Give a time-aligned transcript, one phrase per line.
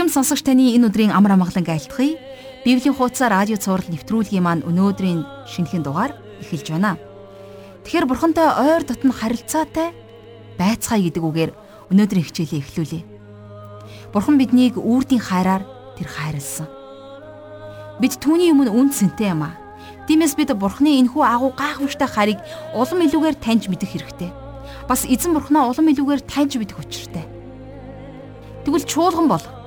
[0.00, 2.16] Ирхэм сонсогч таны энэ өдрийн амар амгалан айлтгая.
[2.64, 6.96] Библийн хуудас радио цаураар нэвтрүүлгийн маань өнөөдрийн шинэхэн дугаар эхэлж байна.
[7.84, 9.92] Тэгэхээр бурхантай ойр дотн харилцаатай
[10.56, 11.52] байцгаая гэдэг үгээр
[11.92, 13.04] өнөөдрийн хичээлээ эхлүүлье.
[14.16, 15.68] Бурхан биднийг үрдийн хайраар
[16.00, 16.64] тэр хайрлсан.
[18.00, 19.60] Бид түүний өмнө үн цэнтэй юм аа.
[20.08, 22.40] Тиймээс бид бурханы энхүү агуу гайхамшигтай хайрыг
[22.72, 24.32] улам илүүгээр таньж мэдэх хэрэгтэй.
[24.88, 27.28] Бас эзэн бурхнаа улам илүүгээр таньж мэдэх учиртай.
[28.64, 29.59] Тэгвэл чуулган бол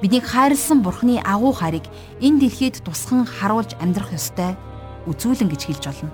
[0.00, 1.84] Биднийг хайрлсан Бурхны агуу хайрыг
[2.24, 4.56] энэ дэлхийд тусхан харуулж амьдрах ёстой
[5.04, 6.08] үзүүлэн гэж хэлж болно.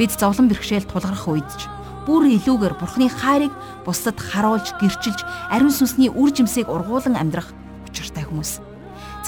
[0.00, 1.68] Бид зовлон бэрхшээл тулгарх үед ч
[2.08, 3.52] бүр илүүгээр Бурхны хайрыг
[3.84, 5.20] бусдад харуулж, гэрчилж,
[5.52, 7.52] ариун сүнсний үр жимсийг ургуулan амьдрах
[7.84, 8.64] учиртай хүмүүс.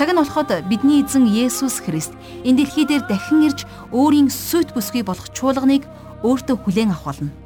[0.01, 2.17] Цаг нь болоход бидний эзэн Есүс Христ
[2.49, 5.85] энэ дэлхий дээр дахин ирж өөрийн сүт бүсгүй болох чуулганыг
[6.25, 7.37] өөртөө хүлээн авах болно.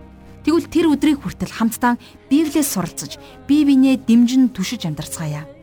[0.47, 1.98] Тэгвэл тэр өдрийг хүртэл хамтдаа
[2.31, 5.62] Библиэс суралцаж, бие биенээ дэмжин түшиж амьдарцгаая.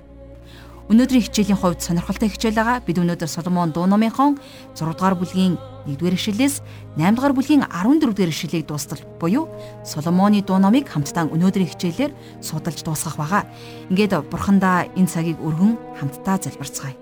[0.90, 2.82] Өнөөдрийн хичээлийн хувьд сонирхолтой хичээл байгаа.
[2.82, 4.42] Бид өнөөдөр Соломон дуу номынхон
[4.74, 6.66] 6 дугаар бүлгийн 1-р ишлэлээс
[6.98, 9.54] 8 дугаар бүлгийн 14 дугаар ишлэлийг дуустал буюу
[9.86, 13.46] Соломоны дуу номыг хамтдаа өнөөдрийн хичээлээр судалж дуусгах байгаа.
[13.94, 16.98] Ингээд бурхандаа энэ цагийг өргөн хамтдаа залбирцгаая.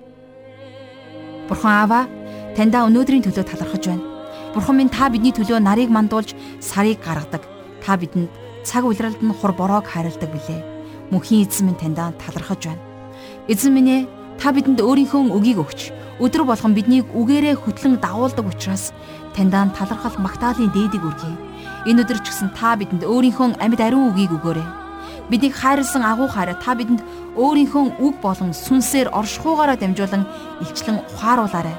[1.47, 2.11] Бурхан Аава,
[2.59, 4.03] таньда өнөөдрийн төлөө талархаж байна.
[4.51, 7.47] Бурхан минь та бидний төлөө нарыг мандуулж сарыг гаргадаг.
[7.79, 8.27] Та бидэнд
[8.67, 10.59] цаг улиралд нь хур бороог хайрладаг билээ.
[11.07, 12.96] Мөнхийн эзэн минь таньда талархаж байна.
[13.47, 14.01] Эзэн минь ээ
[14.35, 18.91] та бидэнд өөрийнхөө үгийг өгч өдөр болгон биднийг үгээрээ хөтлөн дагуулдаг учраас
[19.31, 21.31] таньдаа талархал магтаалын дээдийг өргөе.
[21.87, 24.67] Энэ өдөр ч гэсэн та бидэнд өөрийнхөө амьд ариун үгийг өгөөрэй.
[25.31, 26.99] Биднийг хайрлсан агуу хараа та бидэнд
[27.39, 30.27] өөрийнхөө үг болон сүнсээр оршихуугаараа дамжуулан
[30.67, 31.77] илчлэн ухааруулаарай.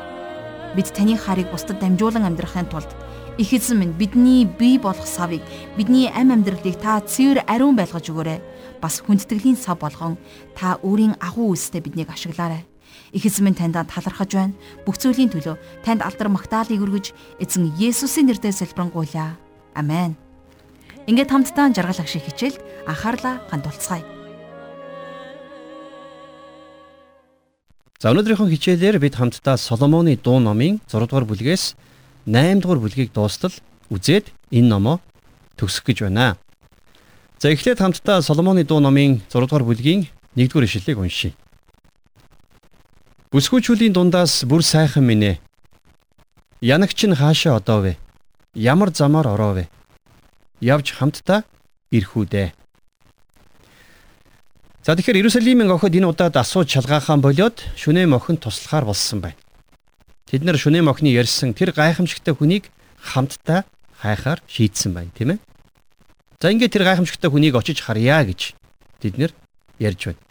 [0.72, 2.88] Бид таны харийг бусдад дамжуулан амьдрахын тулд
[3.36, 5.44] их эзэн минь бидний бий болох савыг
[5.76, 8.40] бидний ам амьдралыг та цэвэр ариун байлгаж өгөөрэй
[8.80, 10.16] бас хүндэтгэлийн сав болгон
[10.54, 12.64] та өөрийн агуу үйлстэй биднийг ашиглаарай.
[13.12, 14.54] Минь танд талархаж байна.
[14.84, 19.36] Бүх зүйлийн төлөө танд алдар магтаалыг өргөж эзэн Есүсийн нэрээр залбирanгуйлаа.
[19.74, 20.16] Амен.
[21.08, 24.04] Ингээд хамтдаа жаргал ах шиг хичээлд анхаарлаа хандуулцгаая.
[27.98, 31.74] За өнөөдрийнхөө хичээлээр бид хамтдаа Соломоны дуу номын 6 дугаар бүлгээс
[32.28, 33.50] 8 дугаар бүлгийг дуустал
[33.90, 35.00] үзээд энэ номоо
[35.58, 36.36] төгсөх гэж байна.
[37.38, 41.38] За эхлээд хамтдаа Соломоны дуу номын 6 дугаар бүлгийн 1-р ишлэлийг уншийе.
[43.30, 45.40] Бүсгүүчүүлийн дундаас бүр сайхан минь ээ.
[46.60, 47.92] Янагч нь хаашаа одоо вэ?
[48.58, 49.64] Ямар замаар ороо вэ?
[50.58, 51.46] Явж хамтдаа
[51.94, 52.26] ирэх үү
[54.88, 59.36] За тэгэхээр Иерусалимын охид энэ удаад асууж шалгаахан болоод шүнээ мохин туслахаар болсон байна.
[60.26, 63.68] Тэд нар шүнээ мохны ярьсан тэр гайхамшигтай хүнийг хамтдаа
[64.00, 65.47] хайхаар шийдсэн байна, тийм ээ?
[66.38, 68.54] За ингээд тэр гайхамшигтай хүнийг очиж харъя гэж
[69.02, 69.34] бид нэр
[69.82, 70.22] ярьж байна.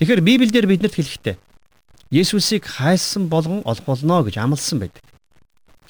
[0.00, 1.36] Тэгэхээр Библиэлд биднэрт хэлэхдээ
[2.08, 5.04] Есүсийг хайсан болгон олох болно гэж амласан байдаг.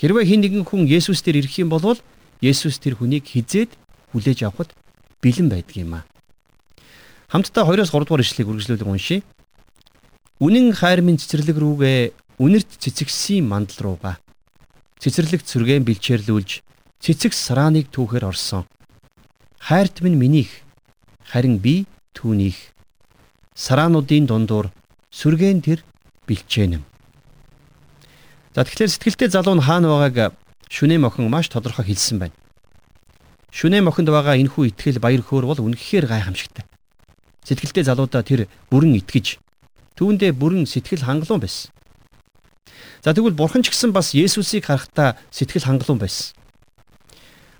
[0.02, 1.94] Хэрвээ хэн нэгэн хүн Есүс дээр ирэх юм бол
[2.42, 3.70] Есүс тэр хүнийг хизээд
[4.10, 4.74] хүлээж авахд
[5.22, 6.04] бэлэн байдаг юм аа.
[7.30, 9.22] Хамтдаа 2-оос 3 дугаар ишлэгийг үргэлжлүүлэн уншийе.
[10.42, 11.98] Үнэн хайр минь цэцэрлэг рүүгээ
[12.42, 14.18] үнэрт цэцэгсийн мандал руугаа.
[14.98, 16.66] Цэцэрлэгт сүргэн бэлчээрлүүлж
[17.00, 18.66] цэцэг сарааныг түүхээр орсон.
[19.58, 20.50] Хайрт минь минийх
[21.24, 22.56] харин би түүнийх.
[23.54, 24.70] Сараануудын дундуур
[25.10, 25.80] сүргэн тэр
[26.28, 26.84] бэлчээнэм.
[28.54, 30.32] За тэгэхээр сэтгэлтэй залуу нь хаана байгааг
[30.68, 32.36] шүнээ мохин маш тодорхой хэлсэн байна.
[33.52, 36.64] Шүнээ мохинд байгаа энэхүү итгэл баяр хөөр бол үнэхээр гайхамшигтай.
[37.44, 39.40] Сэтгэлтэй залуудаа тэр бүрэн итгэж
[39.96, 41.72] түүндээ бүрэн сэтгэл хангалуун байсан.
[43.00, 46.36] За тэгвэл бурхан ч гэсэн бас Есүсийг харахтаа сэтгэл хангалуун байсан.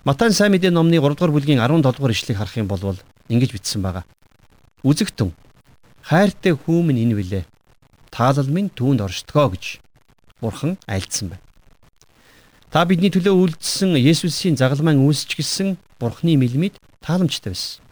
[0.07, 2.95] Матай сайн мэдээ номны 3 дугаар бүлгийн 17 дугаар ишлэгийг харах юм бол
[3.27, 4.07] ингэж бичсэн байгаа.
[4.87, 5.35] Үзэгтэн
[5.99, 7.43] хайртай хүүмэн энэ вүлээ.
[8.07, 9.83] Таалал минь түүнд оршдгоо гэж
[10.39, 11.43] Бурхан айлдсан байна.
[12.71, 17.83] Та бидний төлөө үлдсэн Есүсийн загалмайн үүсч гисэн Бурханы мэлмид тааламжтай байсан.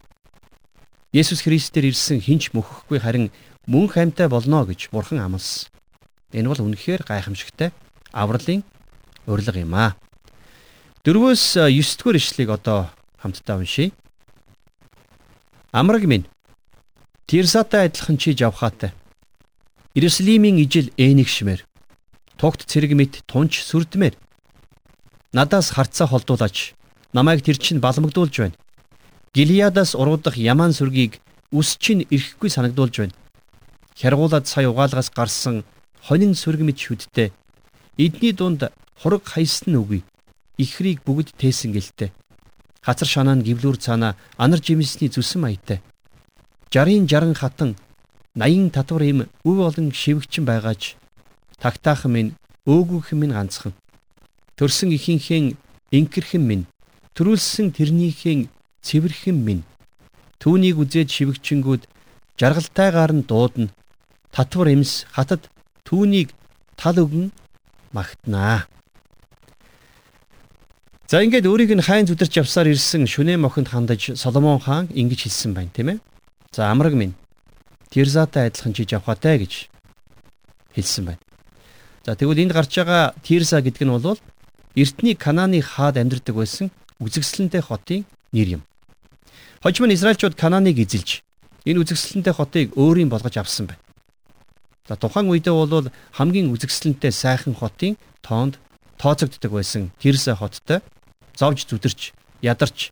[1.11, 3.27] Есүс Христээр ирсэн хинч мөхөхгүй харин
[3.67, 5.67] мөн хамтай болно гэж Бурхан амласан.
[6.31, 7.75] Энэ бол үнэхээр гайхамшигтай
[8.15, 8.63] авралын
[9.27, 9.99] урилга юм аа.
[11.05, 12.89] 4-өөс 9 дугаар ишлэгийг одоо
[13.21, 13.93] хамтдаа уншийе.
[15.71, 16.25] Амраг минь
[17.27, 18.89] Тирсатай адилхан чи жавхаатай.
[19.93, 21.61] Иерусалимийн ижил ээнигшмээр
[22.41, 24.17] тогт цэрэг мэт тунч сүрдмээр
[25.29, 26.73] надаас харцаа холдуулаач
[27.13, 28.57] намайг тэр чин баламгдуулж байна.
[29.37, 31.21] Гилиадаас уруудах ямаан сүргийг
[31.53, 33.17] үс чин ирэхгүй санагдуулж байна.
[33.93, 35.69] Хяргуулад сая угаалгаас гарсан
[36.01, 37.29] хонин сүрэг мэт шүдтэй.
[37.93, 40.01] Эдний дунд хураг хайсан үгүй
[40.57, 42.11] ихрийг бүгд тээсэн гэлтэй.
[42.85, 45.81] Хацар шанаа нь гівлүүр цаана анар жимсний зүсэн маятай.
[46.71, 47.75] 60-ын 60 хатан
[48.35, 50.99] 80 татвар им өв олон шивгчин байгаач
[51.57, 52.35] тагтаахан минь
[52.67, 53.73] өөгүйхэн минь ганцхан
[54.59, 55.55] төрсөн ихийнхээ
[55.95, 56.67] инкэрхэн минь
[57.15, 58.51] төрүүлсэн тэрнийхээ
[58.83, 59.63] цэвэрхэн минь
[60.43, 61.87] түүнийг үзээд шивгчингүүд
[62.39, 63.71] жаргалтайгаар нь дуудана
[64.35, 65.47] татвар эмс хатад
[65.87, 66.35] түүнийг
[66.75, 67.31] тал өгөн
[67.95, 68.67] магтнаа
[71.05, 75.53] За ингээд өөрийг нь хайн зүдэрч явсаар ирсэн шүнээ мохинд хандаж Соломон хаан ингэж хэлсэн
[75.53, 75.99] байна тийм ээ.
[76.49, 77.13] За амраг минь
[77.93, 79.69] Тирзатай адилхан чиж авахатай гэж
[80.73, 81.21] хэлсэн байна.
[82.01, 84.17] За тэгвэл энд гарч байгаа Тирза гэдэг нь бол
[84.73, 88.01] эртний Канааны хаад амьдардаг байсан үзэгсэлэнтэй хотын
[88.33, 88.61] нэр юм.
[89.61, 91.21] Хожим нь Израильчууд Канааныг эзэлж
[91.69, 93.81] энэ үзэгсэлэнтэй хотыг өөрийн болгож авсан байна.
[94.89, 97.93] За тухайн үедээ бол хамгийн үзэгсэлэнтэй сайхан хотын
[98.25, 98.57] тоонд
[98.97, 100.81] тооцогддог байсан Тирса хоттой
[101.35, 102.91] зовж зүдэрч ядарч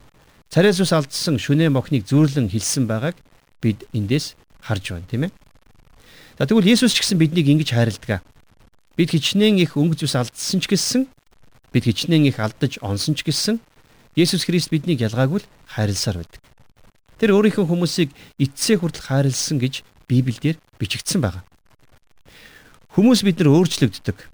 [0.49, 3.17] царайс ус алдсан шүнээ мохныг зүүрлэн хилсэн байгааг
[3.63, 5.31] бид эндээс харж байна тийм ээ.
[6.37, 8.21] За тэгвэл Есүс ч гэсэн биднийг ингэж хайрладаг.
[8.97, 11.07] Бид хичнээн их өнгө зүс алдсан ч гэсэн
[11.71, 13.57] бид хичнээн их алдаж онсон ч гэсэн
[14.13, 16.41] Есүс Христ биднийг ялгаагүй л хайрласаар байдаг.
[17.17, 21.41] Тэр өөрийнхөө хүмүүсийг эцсээ хүртэл хайрлсан гэж Библиэлд бичигдсэн байна.
[22.93, 24.32] Хүмүүс бид нар өөрчлөгддөг.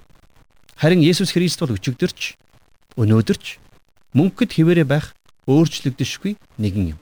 [0.80, 2.40] Харин Есүс Христ бол өчигдөрч
[2.96, 3.46] өнөөдөрч
[4.16, 5.12] мөнхөд хിവэрэ байх
[5.44, 7.00] өөрчлөгдөшгүй нэгэн юм.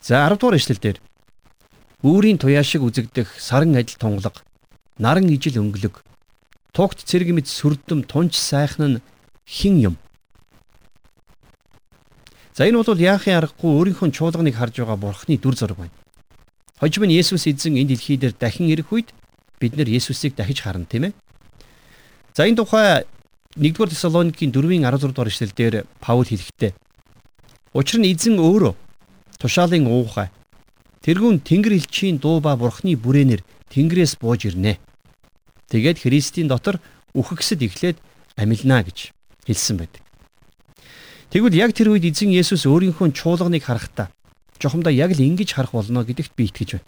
[0.00, 0.98] За 10 дугаар ишлэл дээр
[2.00, 4.40] үүрийн туяа шиг үзэгдэх саран адил тунгалаг,
[4.96, 6.00] наран ижил өнгөлөг,
[6.72, 9.02] тугт цэрэг мэд сүрдэм тунч сайхан нь
[9.44, 9.94] хин юм.
[12.56, 15.96] За энэ бол яахын аргагүй өөрийнхөө чуулганыг харж байгаа бурхны дүр зураг байна.
[16.80, 19.12] Хожим нь Есүс эзэн энэ дэлхий дээр дахин ирэх үед
[19.60, 21.27] бид нэр Есүсийг дахиж харна тийм ээ.
[22.38, 23.02] За энэ тухай
[23.58, 26.70] 1-р Тесалоникийн 4-ийн 16 дугаар ишлэлдэр Паул хэлэхдээ
[27.74, 28.78] Учир нь эзэн өөрөө
[29.42, 30.30] тушаалын уухай
[31.02, 33.42] тэрүүн тэнгэр элчийн дуу ба бурхны бүрээнэр
[33.74, 34.78] тэнгэрээс бууж ирнэ.
[35.66, 36.78] Тэгээд Христийн дотор
[37.18, 37.98] үхэгсэд эхлээд
[38.38, 39.10] амилнаа гэж
[39.42, 40.06] хэлсэн байдаг.
[41.34, 44.14] Тэгвэл яг тэр үед эзэн Есүс өөрийнхөө чуулганыг харахтаа
[44.62, 46.86] жохомдоо яг л ингэж харах болно гэдэгт би итгэж байна.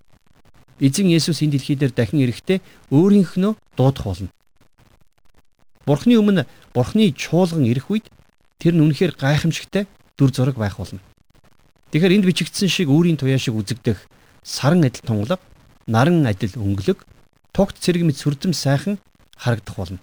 [0.78, 2.62] Эзэн Есүс энэ дэлхий дээр дахин ирэхдээ
[2.94, 4.30] өөрийнхнөө дуудах болно.
[5.90, 8.06] Бурхны өмнө Бурхны чуулган ирэх үед
[8.62, 11.02] тэр нь үнэхээр гайхамшигтай дүр зураг байх болно.
[11.90, 13.98] Тэгэхээр энд бичигдсэн шиг үүрийн туяа шиг үзэгдэх
[14.46, 15.42] саран адил тунгалаг,
[15.90, 17.02] наран адил өнгөлөг,
[17.50, 19.02] тогт цэрэг мэт сүрдэм сайхан
[19.34, 19.98] харагдах болно.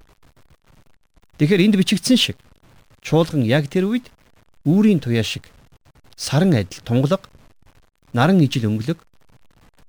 [1.40, 2.36] Тэгэхээр энд бичигдсэн шиг
[3.00, 4.12] чуулган яг тэр үед
[4.68, 5.48] үүрийн туяа шиг
[6.20, 7.32] саран адил тунгалаг,
[8.12, 9.00] наран ижил өнгөлөг,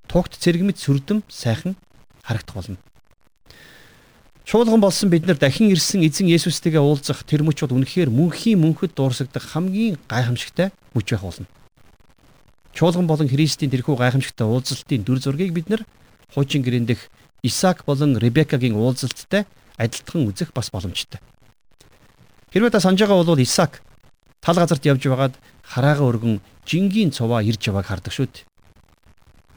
[0.07, 1.75] тогт цэрэг мэт сүрдэм сайхан
[2.23, 2.79] харагдах болно.
[4.45, 8.95] Чуулган болсон бид нар дахин ирсэн эзэн Есүстэйгээ уулзах тэр мөч бол үнэхээр мөнхийн мөнхөд
[8.95, 11.47] дуурсагдах хамгийн гайхамшигтай мөч байх болно.
[12.73, 15.85] Чуулган болон Христийн тэрхүү гайхамшигтай уулзалтын дүр зургийг бид нар
[16.33, 17.09] хуучин гэрээн дэх
[17.43, 19.45] Исаак болон Ребекагийн уулзалттай
[19.77, 21.19] адилтхан үзэх бас боломжтой.
[22.51, 23.81] Хэрвээ та санаж байгаа бол Исаак
[24.41, 28.49] тал газарт явж байгаад хараага өргөн жингийн цуваа ирж явааг хардаг шүү дээ.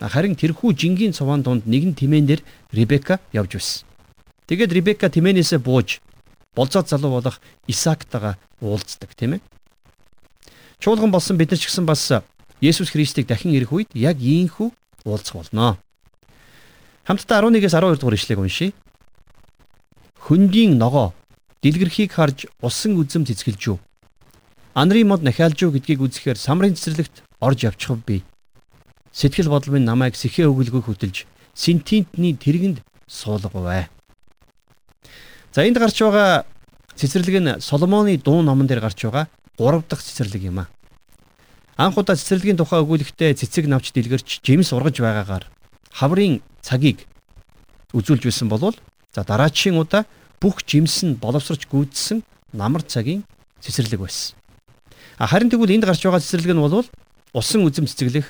[0.09, 3.92] Харин тэрхүү жингийн цуваан донд нэгэн тимээнээр Ребека явж байсан.
[4.47, 6.01] Тэгээд Ребека Тименесээ бууж
[6.55, 9.41] болцоод залуу болох Исаактайгаа уулздаг тийм ээ.
[10.83, 12.11] Чуулган болсон бид нар ч гэсэн бас
[12.63, 14.71] Есүс Христийг дахин ирэх үед яг ийхүү
[15.05, 15.79] уулзах болно.
[17.07, 18.73] Хамтдаа 11-ээс 12 дугаар ишлэгийг уншийе.
[20.23, 21.15] Хөндийн ногоо
[21.63, 23.79] дэлгэрхийг харж усан үзэм цэцгэлж юу.
[24.75, 28.23] Анри мод нахиалж юу гэдгийг үзэхээр самрын цэцэрлэгт орж явчихв би.
[29.11, 33.91] Сэтгэл бодол минь намайг сэхээ өгөлгөө хөтөлж синтентний тэргэнд суулгавэ.
[35.52, 36.44] За энд гарч байгаа
[36.97, 39.28] цэцэрлэг нь Соломоны дуу номон дээр гарч байгаа
[39.59, 40.66] 3 дахь цэцэрлэг юм а.
[41.76, 45.44] Анх удаа цэцэрлэгийн тухай өгүүлэхдээ цэцэг навч дэлгэрч жимс ургаж байгаагаар
[45.92, 47.04] хаврын цагийг
[47.92, 48.76] үзүүлж байсан болвол
[49.14, 50.04] за дараачийн удаа
[50.40, 53.25] бүх жимс нь боловсрч гүйдсэн намар цагийн
[53.61, 54.37] цэцэрлэг байсан.
[55.18, 56.87] Харин тэгвэл энд гарч байгаа цэцэрлэг нь бол
[57.32, 58.28] усан үзэм цэцэглэх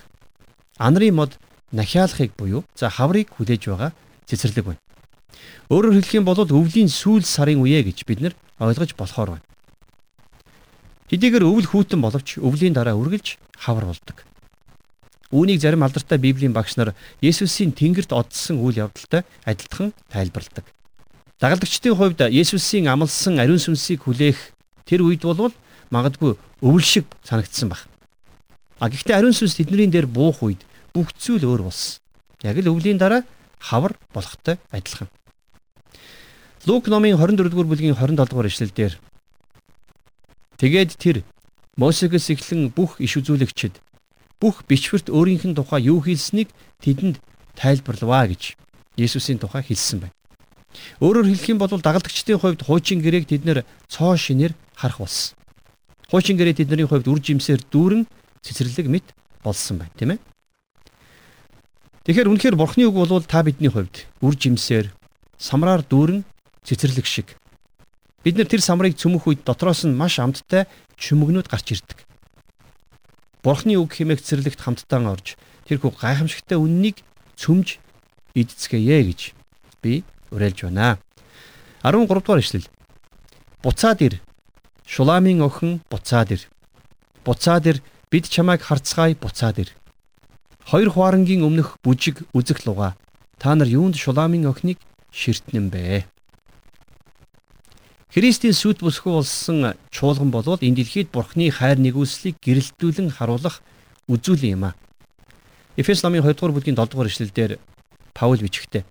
[0.79, 1.39] анрын мод
[1.73, 3.91] нахиалахыг буюу за хаврыг хүлээж байгаа
[4.27, 4.83] цэцэрлэг байна.
[5.73, 9.47] Өөрөөр хэлэх юм бол өвлийн сүүл сарын үе гэж бид нар ойлгож болохоор байна.
[11.13, 14.25] Хэдийгээр өвөл хүүтэн боловч өвлийн дараа үргэлж хавар болдог.
[15.33, 20.69] Үүнийг зарим алдартай Библийн багш нар Есүсийн тэнгэрт одсон үйл явдалтай адилхан тайлбарладаг.
[21.41, 24.53] Дагалдагчдын хувьд Есүсийн амлсан ариун сүнсийг хүлээх
[24.85, 25.53] тэр үед бол
[25.89, 27.89] магадгүй өвөл шиг санагдсан баг.
[28.81, 32.01] А гэхдээ ариун сүнс тэдний дээр буух үед бүх зүйл өөр болсон.
[32.43, 33.25] Яг л өвлийн дараа
[33.61, 35.09] хавар болохтой адилхан.
[36.63, 38.95] Лук номын 24-р бүлгийн 27-р эшлэлдэр
[40.63, 41.17] Тэгээд тэр
[41.75, 43.83] Мосегоос эхлэн бүх иш үзүүлэгчид
[44.39, 47.19] бүх бичвэрт өөрийнх нь тухай юу хийлсэнийг тэдэнд
[47.59, 48.55] тайлбарлаваа гэж
[48.95, 50.15] Есүсийн тухай хэлсэн байна.
[51.03, 55.35] Өөрөөр хэлэх юм бол дагалдагчдын хувьд хуучин гэрээг тэд нэр цоо шинээр харах болсон.
[56.15, 58.07] Хуучин гэрээ тэдний хувьд үр жимсээр дүүрэн
[58.39, 59.11] цэцэрлэг мэт
[59.43, 60.21] болсон байна, тийм ээ.
[62.07, 64.95] Тэгэхээр үнэхээр бурхны үг бол та бидний хувьд үр жимсээр
[65.43, 66.23] самраар дүүрэн
[66.67, 67.37] цэцэрлэг шиг.
[68.23, 72.07] Бид нар тэр самрыг цөмөх үед дотроос нь маш амттай чүмгнүүд гарч ирдэг.
[73.43, 75.35] Бурхны үг хэмээх цэцэрлэгт хамтдаа орж
[75.67, 77.03] тэрхүү гайхамшигтай үннийг
[77.35, 77.83] цөмж
[78.39, 79.21] идцгээе гэж
[79.83, 81.03] би уриалж байна.
[81.83, 82.71] 13 дугаар ишлэл.
[83.63, 84.15] Буцаад ир.
[84.87, 86.43] Шуламын охин буцаад ир.
[87.27, 89.71] Буцаад ир бид чамайг харцгаая буцаад ир.
[90.63, 92.95] Хоёр хуваарангийн өмнөх бүжиг үзэх луга.
[93.39, 94.79] Та нар юунд Шуламын охиныг
[95.11, 96.07] ширтнэн бэ?
[98.13, 103.65] Христийн сүт бүсгүй болсон чуулган болвол энэ дэлхийд Бурхны хайр нэгүслийг гэрэлтүүлэн харуулах
[104.05, 104.77] үзүүл юм а.
[105.81, 107.57] Эфес номын 2 дугаар бүлгийн 7 дугаар эшлэлдэр
[108.13, 108.85] Паул бичгтээ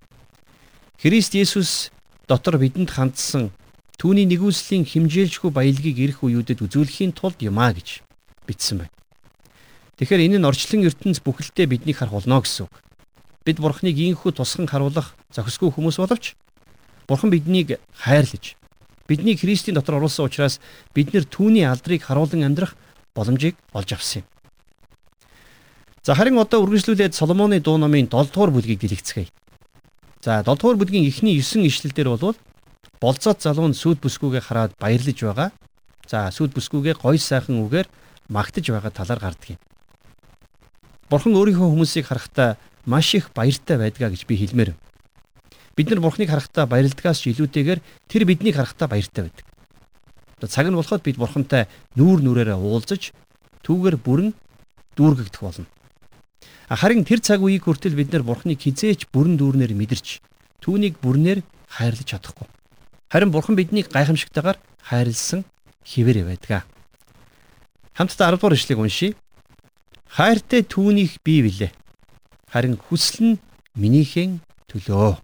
[0.97, 1.93] Христ Есүс
[2.25, 3.53] дотор бидэнд хандсан
[4.01, 8.01] түүний нэгүслийн химжээлжгүй баялагийг ирэх үеүүдэд үзүүлэхийн тулд юмаа гэж
[8.49, 8.93] бичсэн байна.
[10.01, 12.73] Тэгэхээр энэ нь орчлон ертөнц бүхэлдээ биднийг харах болно гэсэн үг.
[13.45, 16.33] Бид Бурхныг ийхүү тусган харуулах зохисгүй хүмүүс боловч
[17.05, 18.57] Бурхан биднийг хайрлаж
[19.07, 20.59] биднийг Христийн дотор оруулсан учраас
[20.93, 22.75] бид нэр түүний алдрыг харуулan амьдрах
[23.15, 24.27] боломжийг олж авсан юм.
[26.03, 29.29] За харин одоо үргэлжлүүлээд Соломоны дуу номын 7 дугаар бүлгийг дэлгэцгээе.
[30.25, 32.35] За 7 дугаар бүлгийн эхний 9 ишлэлдэр бол
[33.01, 35.49] болцоод залуу нь сүд бүсгүйгээ хараад баярлаж байгаа.
[36.09, 37.87] За сүд бүсгүйгээ гой сайхан үгээр
[38.29, 39.59] магтаж байгаа талаар гардаг юм.
[41.09, 44.73] Бурхан өөрийнхөө хүмүүсийг харахтаа маш их баяртай байдгаа гэж би хэлмээр.
[45.75, 47.79] Бид нар Бурханыг харахтаа баярлдгаас ч илүүтэйгээр
[48.11, 49.45] тэр биднийг харахтаа баяртай байдаг.
[50.47, 53.15] Цаг нь болоход бид Бурхантай нүүр нүрээрээ уулзаж
[53.63, 54.33] түүгээр бүрэн
[54.97, 55.67] дүүргэгдэх болно.
[56.71, 60.23] Харин тэр цаг үеийг хүртэл бид нар Бурхныг хизээч бүрэн дүүрнээр мэдэрч
[60.63, 62.47] түүнийг бүрнээр хайрлаж чадахгүй.
[63.11, 65.43] Харин Бурхан биднийг гайхамшигтайгаар хайрлсан
[65.83, 66.63] хിവэр байдаг.
[67.91, 69.15] Хамтдаа 10 дугаар ишлэгийг уншийе.
[70.07, 71.71] Хайртай түүнийх бий билээ.
[72.51, 73.39] Харин хүсэл нь
[73.75, 74.39] минийхэн
[74.71, 75.19] төлөө.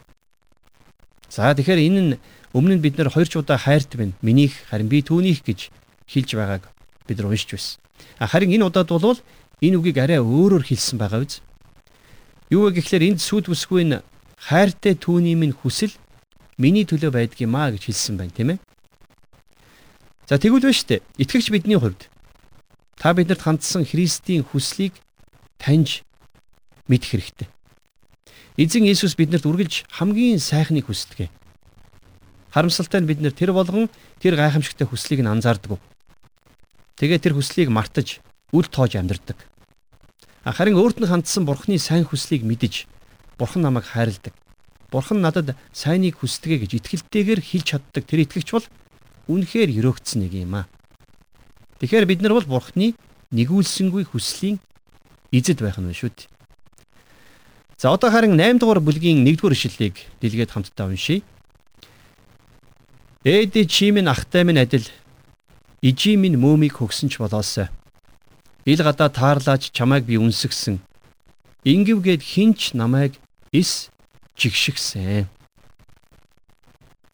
[1.30, 2.14] За тэгэхээр энэ нь
[2.56, 4.16] өмнө нь бид нэр хоёр ч удаа хайрт байна.
[4.24, 5.70] Минийх харин би түүнийх гэж
[6.08, 6.64] хэлж байгааг
[7.08, 7.80] бид нар уншиж байсан.
[8.20, 9.20] Харин энэ удаад бол
[9.62, 11.42] энэ үгийг арай өөрөөр хэлсэн байгаа биз?
[12.50, 14.00] Юу вэ гэхээр энд сүд бүсгүй нь
[14.40, 15.92] хайртай түүний минь хүсэл
[16.56, 18.60] миний төлөө байдаг юм а гэж хэлсэн байна тийм ээ.
[20.30, 21.04] За тэгвэл ба штэ.
[21.20, 22.08] Итгэгч бидний хувьд
[22.96, 24.94] та бидэнд хандсан Христийн хүслийг
[25.60, 26.08] таньж
[26.88, 27.48] мэдэх хэрэгтэй.
[28.58, 31.30] Эзэн Иесус биднэрт үргэлж хамгийн сайхныг хүсдэг.
[32.50, 33.86] Харамсалтай нь бид нэр тэр болгон
[34.18, 35.78] тэр гайхамшигтай хүслийг нь анзаардаг.
[36.98, 38.18] Тэгээ тэр хүслийг мартаж
[38.50, 39.38] үл тоож амьдардаг.
[40.42, 42.90] Харин өөрт нь хандсан бурхны сайн хүслийг мэдэж
[43.38, 44.34] бурхан намайг хайрладаг.
[44.90, 48.66] Бурхан надад сайныг хүсдэгэ гэж итгэлтэйгээр хэлж чаддаг тэр итгэгч бол
[49.30, 50.66] үнэхээр өрөөгдсөн нэг юм аа.
[51.78, 52.98] Тэгэхээр бид нар бол бурхны
[53.30, 54.58] нэгүүлсэнгүй хүслийн
[55.30, 56.37] эзэд байх нь шүү дээ.
[57.78, 61.22] За одоо харин 8 дугаар бүлгийн 1 дугаар ишлэлийг дэлгээд хамтдаа уншийе.
[63.22, 64.82] Ээдэ чи минь ахтай минь адил
[65.86, 67.70] ижи минь мөөмийг хөгсөн ч болоосай.
[68.66, 70.82] Ил гадаа таарлаач чамайг би үнсгсэн.
[71.70, 73.14] Ингивгээд хинч намайг
[73.54, 73.94] эс
[74.34, 75.30] жигшгсэн.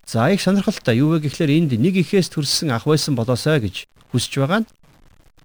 [0.07, 3.83] За их сонирхолтой юу вэ гэхлээр энд нэг ихээс төрсэн ах байсан болоосай гэж
[4.15, 4.71] хүсэж байгаа нь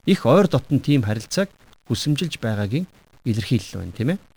[0.06, 1.50] их ойр дотн тийм харилцааг
[1.90, 2.86] хүсэмжилж байгаагийн
[3.26, 4.27] илэрхийлэл байна тийм ээ.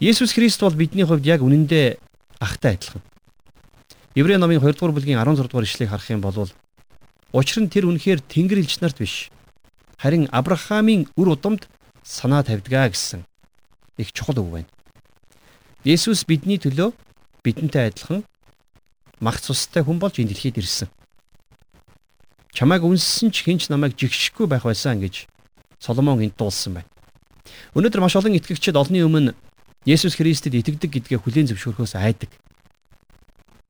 [0.00, 1.96] Есүс Христ бол бидний хувьд яг үнэндээ
[2.40, 3.00] ахтай адилхан.
[4.14, 6.52] Еврей номын 2 дугаар бүлгийн 16 дугаар ишлэгийг харах юм бол
[7.32, 9.32] учир нь тэр үнэхээр Тэнгэр элч нарт биш
[9.96, 11.64] харин Авраамийн үр удамд
[12.04, 13.24] санаа тавьдгаа гэсэн
[13.96, 14.68] их чухал үг байна.
[15.80, 16.92] Есүс бидний төлөө
[17.40, 18.20] бидэнтэй адилхан
[19.20, 20.92] мах цустай хүн болж энэ дэлхийд ирсэн.
[22.52, 25.24] Чамайг үнссэн ч хинч намайг жигшихгүй байх байсан гэж
[25.80, 26.88] Соломон энд дуулсан байна.
[27.72, 29.32] Өнөөдөр маш олон итгэгчид олонний өмнө
[29.86, 32.34] Есүс Христэд итгэдэг гэдгээ хүлээн зөвшөөрөхөөс айдаг.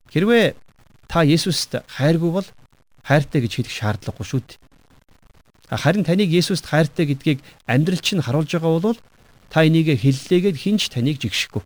[0.09, 0.57] Хэрвээ
[1.05, 2.47] та Есүст хайргүй бол
[3.05, 4.57] хайртай гэж хэлэх шаардлагагүй шүү дээ.
[5.77, 8.99] Харин таныг Есүст хайртай гэдгийг амьдрал чинь харуулж байгаа бол
[9.53, 11.61] та энийг хэллээгээд хинч таныг жигшихгүй.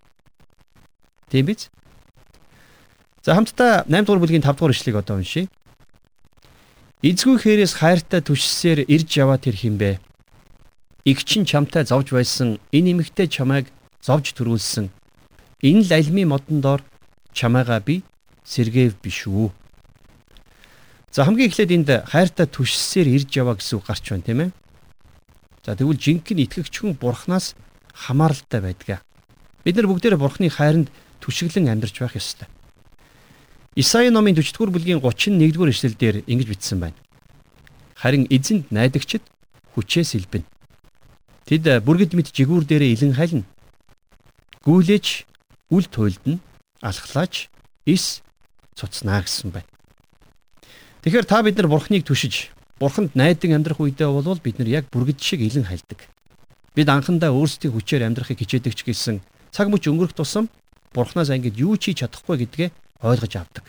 [1.31, 1.71] Тийм биз?
[3.23, 5.47] За хамтдаа 8 дугаар бүлгийн 5 дугаар ишлэгийг одоо уншийе.
[7.01, 10.01] Эзгүй хээрээс хайртай түшсээр ирж яваа тэр хинбэ?
[11.05, 14.89] Игчин чамтай зовж байсан энэ эмэгтэй чамайг зовж төрүүлсэн.
[15.61, 16.81] Энэ л альмийн модон доор
[17.33, 18.03] чамайгаа би
[18.43, 19.49] сэргээв биш үү?
[21.13, 24.51] За хамгийн эхлээд энд хайртай түшсээр ирж яваа гэсэн үг гарч байна тийм ээ.
[25.65, 27.53] За тэгвэл жинхэнэ итгэгч хүн бурхнаас
[27.93, 29.05] хамааралтай байдаг.
[29.63, 30.89] Бид нар бүгдээрээ Бурхны хайранд
[31.21, 32.47] түшиглэн амьдарч байх ёстой.
[33.75, 36.97] Исаи номын 40-р бүлгийн 31-р эшлэлдэр ингэж бичсэн байна.
[37.93, 39.21] Харин эзэнд найдагчд
[39.77, 40.49] хүчээс илбэнэ.
[41.45, 43.45] Тэд бүргэд мэд жигүүр дээрээ илэн хайлна.
[44.61, 45.25] Гүйлэж
[45.73, 46.37] үл туйлдна,
[46.85, 47.49] алхлаач
[47.89, 48.21] ис
[48.77, 49.65] цуцнаа гэсэн байна.
[51.01, 55.17] Тэгэхээр та бид нар Бурхныг түшиж, Бурханд найдан амьдрах үедээ бол бид нар яг бүргэд
[55.17, 56.05] шиг илэн хайлдаг.
[56.77, 60.45] Бид анхандаа өөрсдийн хүчээр амьдрахыг хичээдэг ч гэсэн цаг мөч өнгөрөх тусам
[60.93, 62.69] Бурханаас ангид юу ч хийж чадахгүй гэдгээ
[63.01, 63.65] ойлгож авдаг.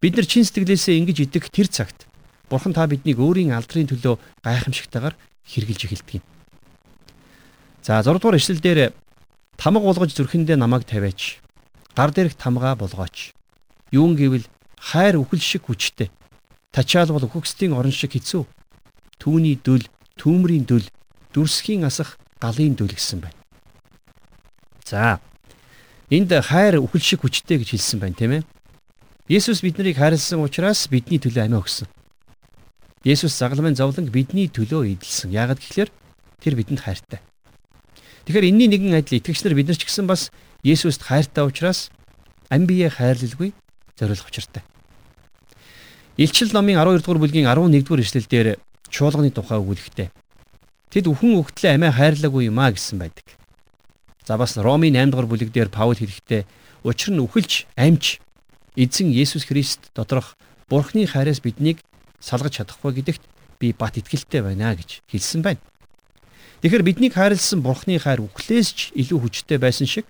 [0.00, 2.08] Бид нар чин сэтгэлээсээ ингэж идэх тэр цагт
[2.48, 6.24] Бурхан та биднийг өөрийн алдрын төлөө гайхамшигтайгаар хэрглэж эхэлдэг юм.
[7.84, 8.92] За 6 дугаар эшлэлдэр
[9.62, 11.38] тамга болгож зүрхэндээ намайг тавиач.
[11.94, 13.30] Гар дээрх тамгаа болгооч.
[13.94, 16.10] Юун гэвэл хайр үхэл шиг хүчтэй.
[16.74, 18.42] Тачаал бол үхэгсдийн орон шиг хэцүү.
[19.22, 19.86] Түүний дүл,
[20.18, 20.82] түүмрийн дүл,
[21.30, 23.38] дүрсхийн асах галын дүл гэсэн байна.
[24.82, 25.22] За.
[26.10, 28.42] Энд хайр үхэл шиг хүчтэй гэж хэлсэн байна, тийм ээ.
[29.30, 31.86] Есүс биднийг хайрлсан учраас бидний төлөө амиа өгсөн.
[33.06, 35.30] Есүс загламын зовлон бидний төлөө эдэлсэн.
[35.30, 35.94] Яагаад гэвэл
[36.42, 37.22] тэр бидэнд хайртай.
[38.26, 40.30] Тэгэхээр энэний нэгэн адил итгэгч нар бид нар ч гэсэн бас
[40.62, 41.90] Есүст хайртай учраас
[42.46, 43.50] ам бие хайрлалгүй
[43.98, 44.62] зориулах учиртай.
[46.16, 50.14] Илчил номын 12 дугаар бүлгийн 11 дугаар эшлэлдэр чуулганы тухай өгүүлэхтэй.
[50.92, 53.26] Тэд үхэн өгтлээ амиа хайрлаагүй юм а гэсэн байдаг.
[54.22, 56.46] За бас Ромын 8 дугаар бүлэг дээр Паул хэлэхдээ
[56.86, 58.22] учир нь үхэлж амж
[58.78, 60.38] эзэн Есүс Христ доторх
[60.70, 61.82] Бурхны хайраас биднийг
[62.20, 63.24] салгаж чадахгүй гэдэгт
[63.58, 65.64] би бат итгэлтэй байна гэж хэлсэн байна.
[66.62, 70.06] Тэгэхээр биднийг хайрлсан Бурхны хайр үхлээс ч илүү хүчтэй байсан шиг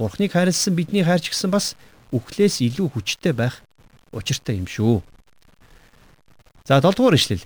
[0.00, 1.76] Бурхныг хайрлсан бидний хайр ч гэсэн бас
[2.16, 3.60] үхлээс илүү хүчтэй байх
[4.08, 5.04] учиртай юм шүү.
[6.64, 7.44] За 7 дугаар ишлэл.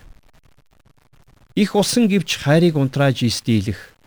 [1.59, 3.99] Их усан гівч хайрыг унтрааж истийлэх.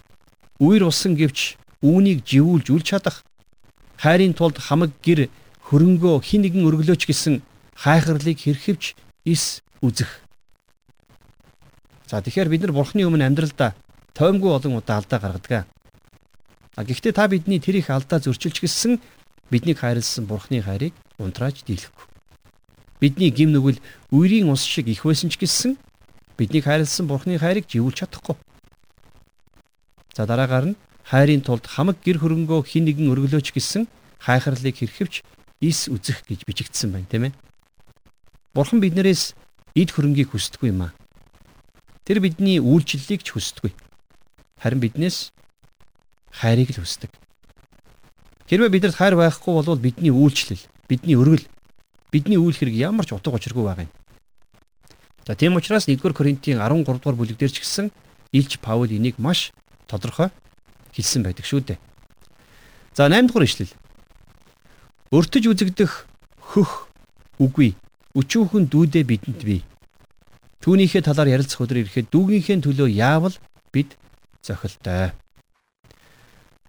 [0.64, 3.28] Үер усан гівч үүнийг живүүлж үл чадах.
[4.00, 5.28] Хайрын тулд хамаг гэр
[5.68, 7.44] хөрөнгөө хин нэгэн өргөлөөч гэсэн
[7.76, 8.96] хайхарлыг хэрхэвч
[9.28, 10.24] ис үзэх.
[12.08, 13.76] За тэгэхээр бид нар бурхны өмнө амьдралдаа
[14.20, 15.64] тоймгүй олон удаа алдаа гаргадаг.
[16.76, 19.00] А гэхдээ та бидний тэр их алдаа зөрчилж гисэн
[19.48, 22.04] биднийг хайрлсан Бурхны хайрыг унтрааж дийлэхгүй.
[23.00, 23.80] Бидний гим нүгэл
[24.12, 25.80] үерийн ус шиг их байсан ч гэсэн
[26.36, 28.36] биднийг хайрлсан Бурхны хайрыг живүүлж чадахгүй.
[30.12, 33.88] За дараагаар нь хайрын тулд хамаг гэр хөрөнгөө хин нэгэн өргөлөөч гэсэн
[34.20, 35.24] хайхарлыг хэрхэвч
[35.64, 37.34] ис үзэх гэж бичигдсэн байна тийм ээ.
[38.52, 39.32] Бурхан биднээс
[39.80, 40.96] эд хөрөнгийг хүсдэггүй юм аа.
[42.04, 43.72] Тэр бидний үйлчлэлийг ч хүсдэггүй
[44.60, 45.32] харин биднээс
[46.32, 47.12] хайрыг л хүсдэг.
[48.52, 51.46] Хэрвээ бидэнд хайр байхгүй бол бидний үйлчлэл, бидний өргөл,
[52.12, 53.94] бидний үйл хэрэг ямар ч утга учиргүй байгаа юм.
[55.26, 57.94] За тийм учраас 1-р Коринтын 13 дугаар бүлэг дээр ч гэсэн
[58.34, 59.54] Илч Паул энийг маш
[59.86, 60.34] тодорхой
[60.94, 61.80] хэлсэн байдаг шүү дээ.
[62.98, 63.70] За 8 дугаар ишлэл.
[65.14, 66.10] Өртөж үзэгдэх
[66.42, 66.90] хөх
[67.38, 67.78] үгүй
[68.18, 69.62] өчүүхэн дүүдээ бидэнд бий.
[70.66, 73.38] Түүнийхээ талаар ярилцах өдөр ирэхэд дүүгийнхээ төлөө яавал
[73.70, 73.96] бид
[74.42, 75.12] зохилтой.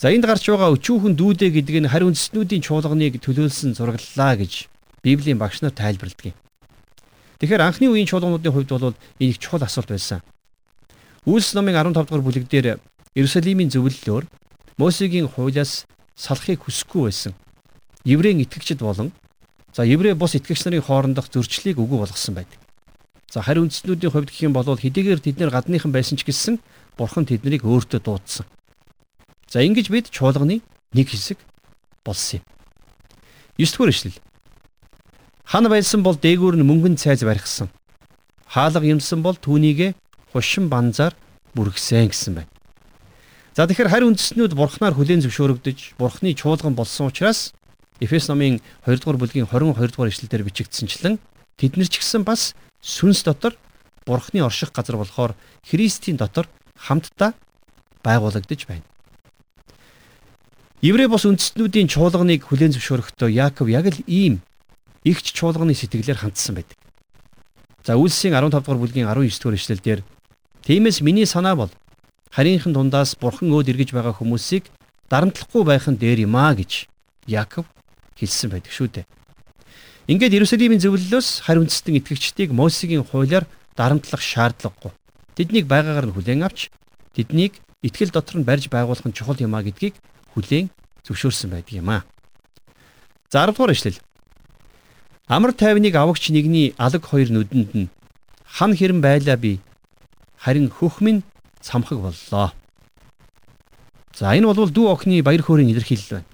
[0.01, 4.67] За энд гарч байгаа өчүүхэн дүүдэ гэдэг нь хари үндэстнүүдийн чуулганыг төлөөлсөн зураглалаа гэж
[5.05, 6.37] Библийн багш нар тайлбарладаг юм.
[7.41, 10.25] Тэгэхээр анхны үеийн чуулгануудын хувьд бол энэ их чухал асуулт байсан.
[11.29, 12.81] Үйлс номын 15 дугаар бүлэг дээр
[13.13, 14.25] Иерусалимийн зөвлөлөөр
[14.81, 15.85] Мосегийн хуулиас
[16.17, 17.33] салахыг хүсэхгүй байсан.
[18.05, 19.13] Еврейн итгэгчд болон
[19.77, 22.57] за еврей бус итгэгч нарын хоорондох зөрчлийг үгүй болгосон байдаг.
[23.29, 26.59] За хари үндэстнүүдийн хувьд гэх юм бол хэдийгээр тэд нэр гадныхан байсан ч гэсэн
[27.01, 28.45] Бурхан тэднийг өөртөө дуудсан.
[29.49, 30.61] За ингэж бид чуулганы
[30.93, 31.41] нэг хэсэг
[32.05, 32.45] болсон юм.
[33.57, 34.21] 9 дугаар ишлэл.
[35.49, 37.73] Хан байсан бол дээгүүр нь мөнгөн цайз барихсан.
[38.45, 39.97] Хаалга юмсан бол түүнийгэ
[40.37, 41.17] хушин банзаар
[41.57, 42.53] бүргсэн гэсэн байна.
[43.57, 47.57] За тэгэхээр харь үндэстнүүд бурхнаар хүлээн зөвшөөрөгдөж бурхны чуулган болсон учраас
[48.01, 51.19] Эфес номын 2 дугаар бүлгийн 22 дугаар ишлэлээр бичигдсэнчлэн
[51.57, 53.59] тэд нар ч гэсэн бас сүнс дотор
[54.07, 55.35] бурхны орших газар болохоор
[55.67, 56.49] Христийн дотор
[56.81, 57.37] хамтдаа
[58.01, 58.87] байгуулагдаж байна.
[60.81, 64.41] Еврей бос үндэстнүүдийн чуулганыг хүлээн зөвшөөрөхдөө Яаков яг л ийм
[65.05, 66.81] игч чуулганы сэтгэлээр хандсан байдаг.
[67.85, 70.01] За Үлсийн 15 дугаар бүлгийн 19 дугаар ишлэлдэр
[70.65, 71.73] Тиймээс миний санаа бол
[72.33, 74.69] харийнхын дундаас бурхан өөд эргэж байгаа хүмүүсийг
[75.09, 76.89] дарамтлахгүй байх нь дээр юм а гэж
[77.27, 77.65] Яаков
[78.17, 79.07] хэлсэн байдаг шүү дээ.
[80.09, 84.93] Ингээд Иерусалимийн зөвлөлөөс харь үндэстэн итгэгчдийг Мосегийн хуулиар дарамтлах шаардлагагүй.
[85.41, 86.69] Тэднийг байгаагаар нь хүлээн авч
[87.17, 89.97] тэднийг итгэл дотор нь барьж байгуулах нь чухал юм а гэдгийг
[90.37, 90.69] хүлээн
[91.09, 92.05] зөвшөөрсөн байдаг юм а.
[93.33, 93.97] За 10 дугаар ишлэл.
[95.33, 97.89] Амар тайвныг авагч нэгний алаг хоёр нүдэнд нь
[98.45, 99.65] хан хэрэм байлаа би
[100.37, 101.25] харин хөх минь
[101.65, 102.53] цамхаг боллоо.
[104.13, 106.29] За энэ бол дүү охины баяр хөөрийн илэрхийлэл байна.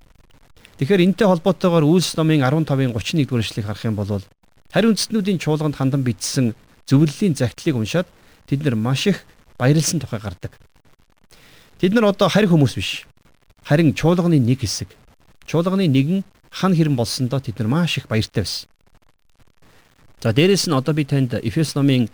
[0.82, 4.26] Тэгэхээр энэтэй холбоотойгоор Үлс номын 15-ын 31 дугаар эшлэгийг харах юм бол
[4.74, 6.58] харин үндэстнүүдийн чуулганд хандан бичсэн
[6.90, 8.10] зөвлөлийн загтлыг уншаад
[8.46, 9.24] тэд нар маш их
[9.58, 10.58] баярлсан тухай гардаг.
[11.78, 13.06] Тэд нар одоо харь хүмүүс биш.
[13.64, 14.88] Харин чуулганы нэг хэсэг.
[15.46, 18.68] Чуулганы нэгэн хан хэрэн болсондоо тэд нар маш их баяртай байсан.
[20.22, 22.08] За дээрэс нь одоо би танд Эфес номын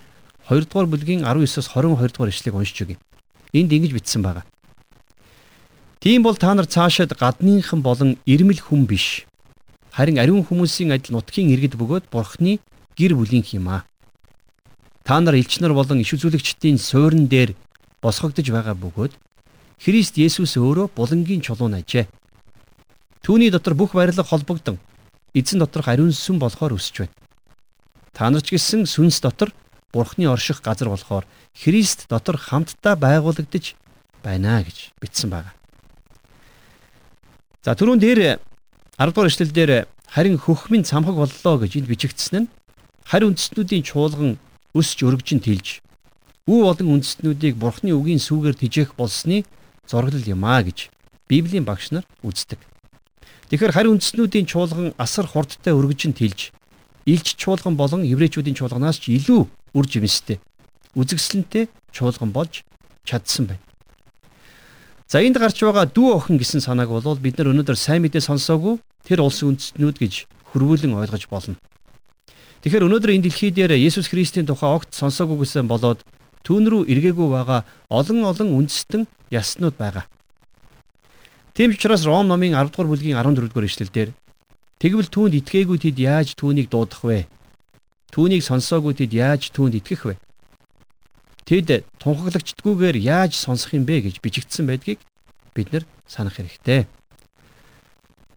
[0.48, 2.98] 2 дугаар бүлгийн 19-с 22 дугаар ишлэгийг уншиж өгье.
[3.52, 4.42] Энд ингэж бичсэн байна.
[6.00, 9.24] Тийм бол та нар цаашид гадныхан болон ирмэл хүн биш.
[9.92, 12.58] Харин ариун хүмүүсийн адил нутгийн иргэд бөгөөд бурхны
[12.98, 13.86] гэр бүлийн юм аа.
[15.04, 17.54] Та нар элчнэр болон иш үзүүлэгчдийн суурин дээр
[18.02, 19.12] босгогдож байгаа бөгөөд
[19.82, 22.06] Христ Есүс өөрөө булангийн чулуун ажээ.
[23.26, 24.78] Түүний дотор бүх барилга холбогдсон
[25.34, 27.14] эзэн доторх ариун сүм болохоор өсөж байна.
[28.14, 29.50] Та нар ч гэсэн сүнс дотор
[29.92, 33.74] Бурхны орших газар болохоор Христ дотор хамтдаа байгуулагдаж
[34.22, 35.50] байна гэж бичсэн байна.
[37.66, 38.38] За түрүүн дээр
[38.98, 39.72] 10 дугаар эшлэл дээр
[40.06, 42.50] харин хөхмийн цамхаг боллоо гэж энд бичигдсэн нь
[43.04, 44.38] харь үндэстнүүдийн чуулган
[44.74, 45.80] өсч өргөжин тэлж
[46.48, 49.44] үе болон үндэстнүүдийг бурхны үгийн сүгээр тижээх болсны
[49.86, 50.90] зураглал юм а гэж
[51.28, 52.58] Библийн багш нар үздэг.
[53.48, 56.50] Тэгэхээр харь үндэстнүүдийн чуулган асар хурдтай өргөжин тэлж
[57.06, 60.40] илч чуулган болон еврейчүүдийн чуулганаас ч илүү үр жимстэй
[60.98, 62.64] үзэгсэлэнтэй чуулган болж
[63.04, 63.64] чадсан байна.
[65.08, 68.80] За энд гарч байгаа дүү охин гэсэн санааг бол бид нар өнөөдөр сайн мэдээ сонсоогүй
[69.04, 70.14] тэр улсын үндэстнүүд гэж
[70.52, 71.56] хөрвүүлэн ойлгож болно.
[72.62, 76.06] Тэгэхээр өнөөдөр энэ дэлхий дээр Есүс Христийн тухай огт сонсоогүй гэсэн болоод
[76.46, 80.06] түүн рүү эргээгүй байгаа олон олон үндэстэн яснууд байгаа.
[81.58, 84.14] Тийм учраас Ром номын 10 дугаар бүлгийн 14 дугаар ишлэлдэр
[84.78, 87.26] тэгвэл түүнд итгээгүй тэд яаж түүнийг дуудах вэ?
[88.14, 90.14] Түүнийг сонсоогүй тэд яаж түүнд итгэх вэ?
[91.42, 95.02] Тэд тунхаглагчдгүйгээр яаж сонсох юм бэ гэж бичигдсэн байдгийг
[95.50, 96.86] бид нар санах хэрэгтэй.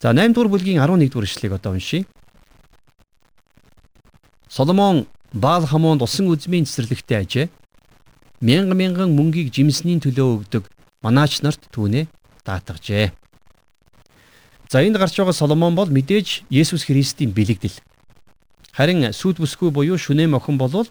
[0.01, 2.09] За 8 дугаар бүлгийн 11 дугаар ишлэгийг одоо уншийе.
[4.55, 7.47] Соломон Баал хамуунд усан үзмийн цэцэрлэгтэй ажээ.
[8.39, 10.71] Мянга мянган мөнгийг жимсний төлөө өгдөг
[11.03, 12.07] манаач нарт түүнээ
[12.47, 13.11] даатгажээ.
[14.71, 17.83] За энд гарч байгаа Соломон бол мэдээж Есүс Христийн бэлэгдэл.
[18.71, 20.87] Харин сүд бүсгүй буюу шүнэм охин болвол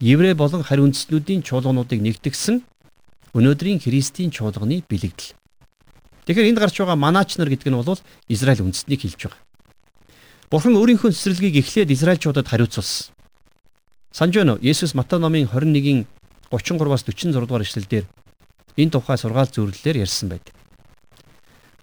[0.00, 2.64] еврей болон харь үндэстнүүдийн чуулгануудыг нэгтгэсэн
[3.36, 5.36] өнөөдрийн Христийн чуулганы бэлэгдэл.
[6.24, 8.00] Тэгэхээр энд гарч байгаа манаач нар гэдэг нь бол
[8.32, 9.51] Израиль үндэстнийг хэлж байгаа.
[10.52, 12.84] Бурхан өөрийнхөө цэцэрлэгийг эхлээд Израильчуудад хариуцсан.
[14.12, 14.60] Санж байна уу?
[14.60, 16.04] Есүс Матай номын 21-ийн
[16.52, 18.04] 33-аас 46 дугаар ишлэлдэр
[18.76, 20.52] энэ тухай сургаал зөвлөлөөр ярьсан байдаг.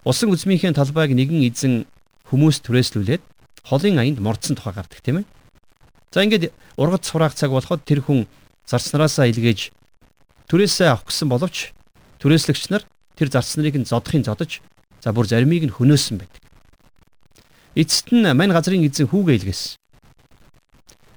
[0.06, 1.90] Усан үзмийнхээ талбайг нэгэн эзэн
[2.30, 3.22] хүмүүс түрээслүүлээд
[3.66, 5.26] холын аянд мордсон тухай гардаг тийм ээ.
[6.14, 8.30] За ингээд ургац сураах цаг болоход тэр хүн
[8.70, 9.74] зарцнараасаа илгээж
[10.46, 11.74] түрээсээ авах гэсэн боловч
[12.22, 12.86] түрээслэгч нар
[13.18, 14.62] тэр зарц нарыг нь зодохын зодож
[15.02, 16.39] за бүр заримыг нь хөнөөсөн байдаг.
[17.80, 19.80] Эцэст нь мань газрын эзэн хүүгээ илгээсэн.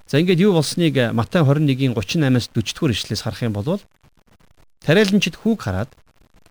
[0.07, 3.83] За ингээд юу болсныг Матай 21-ийн 38-аас 40 дугаар ишлээс харах юм бол
[4.79, 5.91] тариаланчид хүүг хараад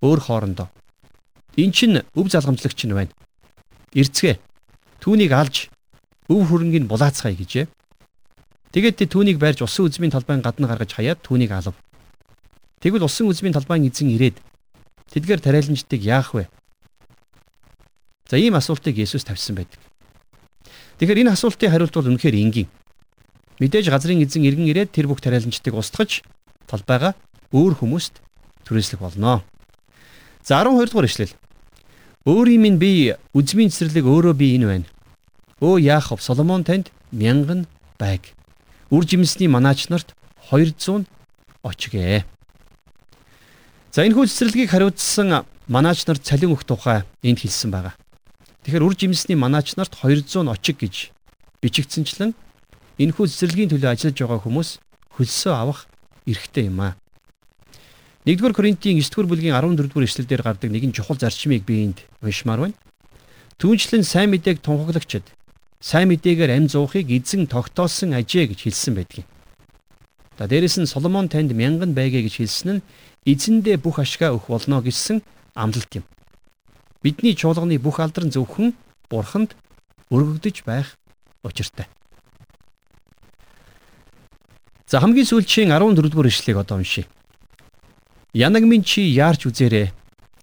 [0.04, 0.68] өөр хоорондоо
[1.56, 3.12] эн чин өв залгамжлагч нь байна.
[3.92, 4.40] Ирцгээ
[5.00, 5.68] түүнийг алж
[6.32, 7.68] өв хөрөнгийг булаацгаая гэжээ.
[8.72, 11.76] Тэгээд түүнийг барьж усан үзмийн талбайн гадна гаргаж хаяад түүнийг алав.
[12.80, 14.40] Тэгвэл усан үзмийн талбайн эзэн ирээд
[15.12, 16.48] тэдгээр тариаланчдыг яах вэ?
[18.32, 19.91] За ийм асуултыг Есүс тавьсан байдаг.
[20.98, 22.68] Тэгэхээр энэ асуултын хариулт бол үнэхээр энгийн.
[23.58, 26.22] Мэдээж газрын эзэн иргэн ирээд тэр бүх тариаланчдыг устгаж
[26.66, 27.14] талбайгаа
[27.52, 28.22] өөр хүмүүст
[28.64, 29.44] түрээслэх болно.
[30.42, 31.34] За 12 дугаар ишлэл.
[32.24, 34.88] Өөрийн минь би үзмийн цэцэрлэг өөрөө би энэ байна.
[35.62, 37.66] Өө Яахов Соломон танд мянган
[37.98, 38.34] байг
[38.90, 40.14] үр жимсний манаач нарт
[40.50, 41.06] 200
[41.62, 42.24] очгээ.
[43.92, 47.94] За энэ хүү цэцэрлэгийг хариуцсан манаач нар цалин өгөх тухай энд хэлсэн байгаа.
[48.62, 51.10] Тэгэхээр үр жимсний манаач нарт 200 очиг гэж
[51.58, 52.30] бичигдсэнчлэн
[53.02, 54.70] энэ хүү цэцэрлэгийн төлөө ажиллаж байгаа хүмүүс
[55.18, 55.90] хөлсөө авах
[56.30, 56.94] эрхтэй юм аа.
[58.22, 62.78] 1-р Коринтын 9-р бүлгийн 14-р эшлэлдэр гардаг нэгэн чухал зарчмыг би энд уншмаар байна.
[63.58, 65.26] Түүнчлэн сайн мэдээг тунхаглагчд
[65.82, 69.26] сайн мэдээгээр амь зуухыг эзэн тогтоосон ажээ гэж хэлсэн байдгийг.
[70.38, 72.84] За дээрэс нь Соломон танд мянган байгээ гэж хэлсэн нь
[73.26, 75.18] эзэндээ бүх ашгаа өгөх болно гэсэн
[75.58, 76.06] амлалт юм.
[77.02, 78.74] Бидний чуулганы бүх алдран зөвхөн
[79.10, 79.56] бурханд
[80.10, 80.94] өргөгдөж байх
[81.42, 81.86] учиртай.
[84.86, 87.06] За хамгийн сүүлчийн 14 дугаар ишлэгийг одоо уншийе.
[88.32, 89.92] Янаг минь чи яарч үзээрэй.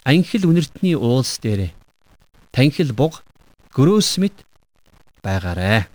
[0.03, 1.71] Анхил үнэртний уулс дээрээ.
[2.51, 3.23] Танхил буг
[3.77, 4.35] гөрөөс мэт
[5.23, 5.87] байгаарэ.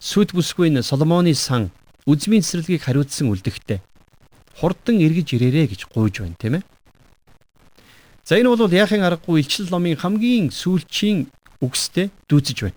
[0.00, 1.70] Сүд бүсгүй нь Соломоны сан
[2.08, 3.84] үзмийн цэцэрлэгийг хариуцсан үлдэхтэй
[4.58, 6.62] хурдан эргэж ирээрэ гэж гуйж байна тийм ээ.
[8.28, 11.32] За энэ бол яахын аргагүй илчил номын хамгийн сүүлчийн
[11.64, 12.76] үгстэй дүүцэж байна.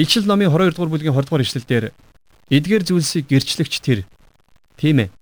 [0.00, 1.84] Илчил номын 22 дугаар бүлгийн 20 дугаар ишлэлдэр
[2.48, 4.08] эдгээр зүйлсийг гэрчлэгч тэр
[4.80, 5.12] тийм ээ.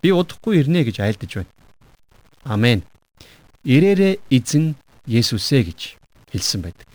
[0.00, 1.52] Би удахгүй ирнэ гэж айлдаж байна.
[2.48, 2.88] Амен.
[3.68, 6.00] Ирээрэ эзэн Есүсээ гэж
[6.32, 6.88] хэлсэн байдаг.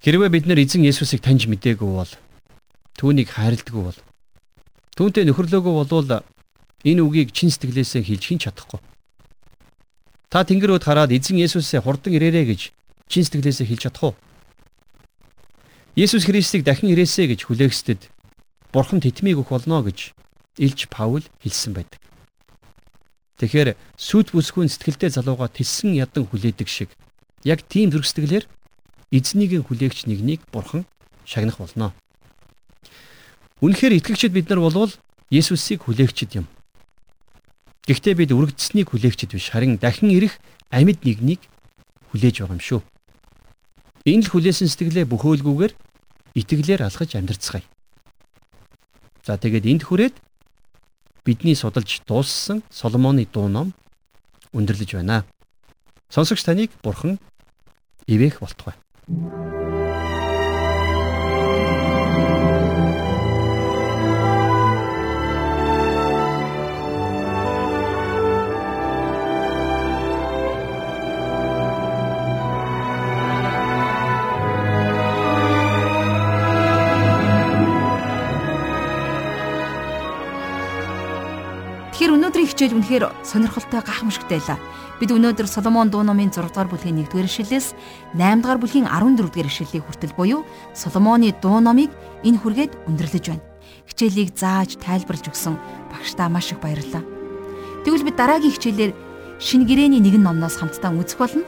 [0.00, 2.12] Хэрвээ бид нэр эзэн Есүсийг таньж мэдээгүй бол
[2.96, 3.98] түүнийг хайрладаггүй бол
[4.96, 6.24] түүнтэй нөхөрлөөгөө болвол
[6.84, 8.80] энэ үгийг чин сэтгэлээсээ хэлж хэн чадахгүй.
[10.28, 12.60] Та тэнгэр өд хараад эзэн Есүсээ хурдан ирээрэ гэж
[13.08, 14.14] чин сэтгэлээсээ хэлж чадах уу?
[15.96, 18.12] Есүс Христийг дахин ирээсэ гэж хүлээхсэд
[18.70, 20.12] Бурхан тэтмийг өгөх болно гэж
[20.60, 21.98] Илж Паул хэлсэн байдаг.
[23.40, 26.90] Тэгэхээр сүд бүсгүйн сэтгэлдээ залууга тэлсэн ядан хүлээдэг шиг
[27.42, 28.44] яг тийм зөргсдөглэр
[29.10, 30.84] эзнийг хүлээгч нэгнийг Бурхан
[31.24, 31.94] шагнах болно.
[33.64, 34.92] Үнэхээр итгэгчид бид нар болвол
[35.30, 36.46] Есүсийг хүлээгчид юм.
[37.88, 40.36] Гэхдээ бид үргэлжсэнийг хүлээгчид биш харин дахин ирэх
[40.68, 41.40] амьд нэгнийг
[42.12, 42.80] хүлээж байгаа юм шүү.
[44.04, 45.72] Энэ л хүлээсэн сэтгэлээ бөхөөлгүйгээр
[46.36, 47.64] итгэлээр алхаж амьдарцгаая.
[49.24, 50.20] За тэгээд энд хүрээд
[51.24, 53.72] бидний судалж дууссан Соломоны дуу ном
[54.52, 55.24] өндөрлөж байна.
[56.12, 57.16] Сонсогч таныг бурхан
[58.04, 58.76] ивэх болтугай.
[82.14, 84.58] Өнөөдрийн хичээл үнэхээр сонирхолтой гайхамшигтай байлаа.
[85.02, 87.74] Бид өнөөдөр Соломон дуу номын 6 дугаар бүлгийн 1-р ишлэлээс
[88.14, 90.46] 8 дугаар бүлгийн 14 дугаар ишлэлийг хүртэл буюу
[90.78, 91.90] Соломоны дуу номыг
[92.22, 93.42] энэ хүргээд өндөрлөж байна.
[93.90, 95.58] Хичээлийг зааж тайлбарлаж өгсөн
[95.90, 97.02] багштаа маш их баярлалаа.
[97.82, 98.92] Тэгвэл бид дараагийн хичээлээр
[99.42, 101.42] шинэ гэрээний нэгэн номноос хамтдаа үзэх болно.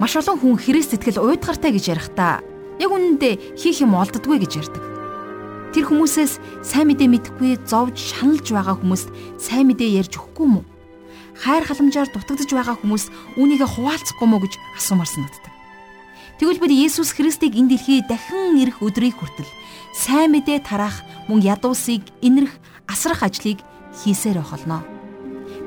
[0.00, 2.40] Маш олон хүн Христ сэтгэл уйдгартай гэж ярихдаа
[2.80, 4.97] яг үнэндээ хийх юм олддгүй гэж ярьдаг.
[5.68, 10.64] Тэр хүмүүсээс сайн мэдээ мэдэхгүй зовж шаналж байгаа хүмүүст сайн мэдээ ярьж өгөхгүй мүү?
[11.44, 15.52] Хайр халамжаар дутагдж байгаа хүмүүс үүнийгээ хуваалцахгүй мүү гэж асуумар санагддаг.
[16.40, 19.50] Тэгвэл бид Есүс Христийг энэ дэлхий дахин ирэх өдрийг хүртэл
[19.92, 22.56] сайн мэдээ тараах мөн ядуусыг инэрх
[22.88, 23.60] асрах ажлыг
[23.92, 24.80] хийсээр байх болно.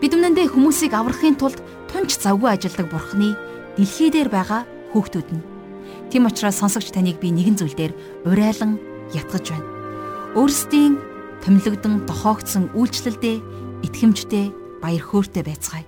[0.01, 1.61] Бид өмнөндөө хүмүүсийг аврахын тулд
[1.93, 3.37] тунч завгүй ажилдаг Бурхны
[3.77, 4.65] дэлхий дээр байгаа
[4.97, 5.45] хүүхдүүд нь.
[6.09, 7.93] Тэм учраас сонсогч таныг би нэгэн зүйл дээр
[8.25, 8.81] урайлан
[9.13, 9.80] ятгаж байна
[10.31, 10.95] өөрсдийн
[11.43, 13.43] томилогдсон дохоогдсон үйлчлэлдээ
[13.83, 15.83] итгэмжтэй баяр хөөртэй байцгаая.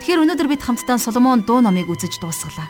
[0.00, 2.64] Тэгэхээр өнөөдөр бид хамтдаа Соломон дуу номыг үзэж дуусгалаа.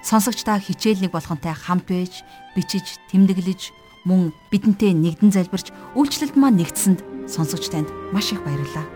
[0.00, 2.24] Сонсогч та хичээл нэг болгонтэй хамт байж,
[2.56, 3.76] бичиж, тэмдэглэж,
[4.08, 8.88] мөн бидэнтэй нэгдэн залбирч үйлчлэлд маань нэгдсэнд сонсогч танд маш их баярлалаа.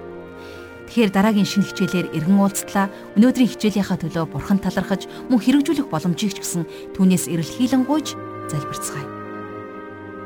[0.88, 2.88] Тэгэхээр дараагийн шинэ хичээлээр эргэн уулзтлаа.
[3.20, 6.64] Өнөөдрийн хичээлийнхаа төлөө бурхан талархаж мөн хэрэгжүүлэх боломжийг ч гэсэн
[6.96, 8.16] түүнээс эрэлхийлэн гуйж
[8.48, 9.11] залбирцгаая.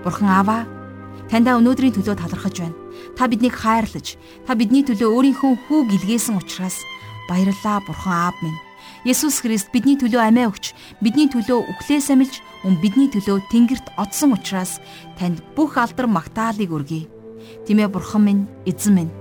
[0.06, 0.58] Бурхан Аава
[1.26, 2.78] таньда өнөөдрийн төлөө талархаж байна.
[3.18, 4.14] Та биднийг хайрлаж,
[4.46, 6.78] та бидний төлөө өөрийнхөө хүү гэлгээсэн учраас
[7.26, 8.54] баярлалаа Бурхан Аав минь.
[9.02, 14.38] Есүс Христ бидний төлөө амиа өгч, бидний төлөө үхлээс амилж, мөн бидний төлөө тэнгэрт оцсон
[14.38, 14.78] учраас
[15.18, 17.10] танд бүх алдар магтаалыг өргөе.
[17.66, 19.12] Тимээ Бурхан минь, Эзэн минь.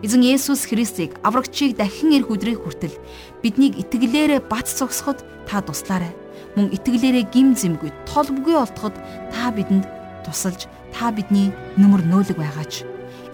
[0.00, 2.96] Эзэн Есүс Христийг аврагчийг дахин ирэх өдрийг хүртэл
[3.44, 6.16] биднийг итгэлээрээ бац цогсоход та туслаарай.
[6.56, 8.96] Мөн итгэлээрээ гим зэмгүй, толбгүй олдоход
[9.32, 12.84] та бидэнд тусалж та бидний нүмер нөөлөг байгаач.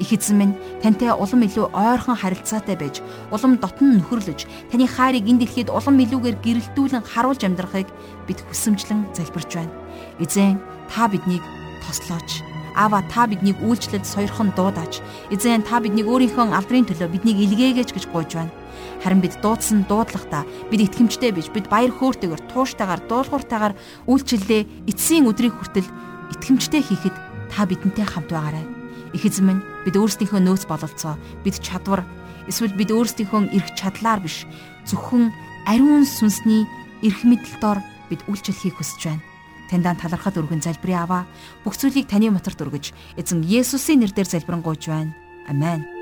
[0.00, 5.44] Их эзэн минь тантай улам илүү ойрхон харилцаатай байж улам дотн нөхөрлөж таны хайрыг энэ
[5.44, 7.88] дэлхийд улам илүүгээр гэрэлтүүлэн харуулж амьдрахыг
[8.24, 9.76] бид хүсэмжлэн залбирч байна.
[10.16, 10.56] Эзэн
[10.88, 11.44] та биднийг
[11.84, 12.40] тослооч.
[12.72, 15.04] Аава та биднийг үйлчлэлд сойрхон дуудаач.
[15.28, 18.54] Эзэн та биднийг өөрийнхөө алдрын төлөө биднийг илгээгэж гэж гуйж байна.
[19.04, 23.74] Харин бид дуудсан дуудлагата бид итгэмжтэй биш бид баяр хөөртэйгээр тууштайгаар дуулууртайгаар
[24.08, 25.88] үйлчлэлээ эцсийн өдрийг хүртэл
[26.32, 27.16] итгэмжтэй хийхэд
[27.50, 28.66] та бидэнтэй хамт байгаарай.
[29.12, 32.06] Их эзэн минь бид өөрсдийнхөө нөөц бололцоо бид чадвар
[32.46, 34.46] эсвэл бид өөрсдийнхөө эрх чадлаар биш
[34.86, 35.34] зөвхөн
[35.66, 36.66] ариун сүнсний
[37.02, 39.24] эрх мэдэл дор бид үйлчлэл хийх хүсэж байна.
[39.70, 41.22] Таньдаа талархад өргөн залбираа аваа.
[41.62, 45.14] Бүх зүйлийг таны моторт өргөж эзэн Есүсийн нэрээр залбирanгуйж байна.
[45.46, 45.99] Амен.